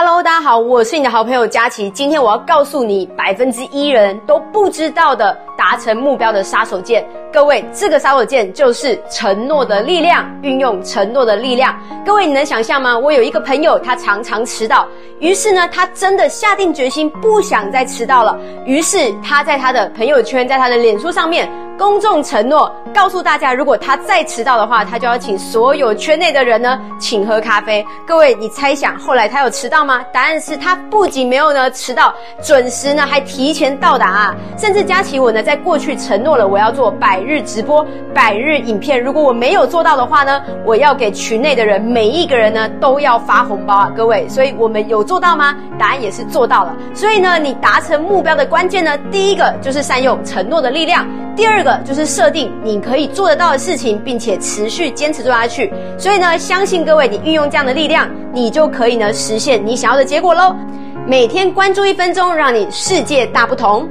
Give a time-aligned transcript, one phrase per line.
[0.00, 1.90] Hello，大家好，我是你的好朋友佳琪。
[1.90, 7.04] 今天我要告诉你百分之一人都不知道的达成目标的杀手锏。
[7.32, 11.76] 各位，这个杀手锏就是承诺的力量，运用承诺的力量。
[12.06, 12.96] 各位，你能想象吗？
[12.96, 14.86] 我有一个朋友，他常常迟到，
[15.18, 18.38] 于是呢，他真的下定决心不想再迟到了。
[18.66, 21.50] 于是他在他的朋友圈，在他的脸书上面。
[21.78, 27.84] 公众承诺告诉大家，如果他再迟到的话，他就要请所有圈内的人呢，请喝咖啡。
[28.06, 30.04] 各位，你猜想后来他有迟到吗？
[30.12, 34.36] 答案是他不仅没有呢迟到，准时呢还提前到达啊！
[34.56, 43.92] 甚至佳琪我呢，在过去承诺了我要做百日直播、百日影片，如果我没有做到的话呢，我要给群内的人每一个人呢都要发红包啊！
[43.96, 45.56] 各位，所以我们有做到吗？
[45.78, 46.74] 答案也是做到了。
[46.94, 51.06] 所以呢，你达成目标的关键呢，第一个就是善用承诺的力量。
[51.36, 55.72] 第二个就是设定你可以做得到的事情，并且持续坚持做下去。
[55.96, 60.54] 所以呢，相信各位，你运用这样的力量，你就可以呢实现你想要的结果喽。
[61.06, 63.88] 每天关注一分钟，让你世界大不同。